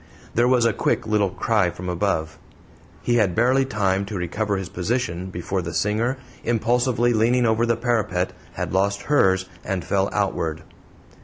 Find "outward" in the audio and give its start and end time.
10.11-10.63